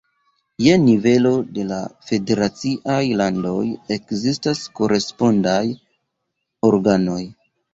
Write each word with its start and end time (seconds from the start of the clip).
Je 0.67 0.77
nivelo 0.85 1.33
de 1.57 1.65
la 1.71 1.77
federaciaj 2.07 3.03
landoj 3.21 3.61
ekzistas 3.97 4.65
korespondaj 4.81 5.63
organoj. 6.73 7.23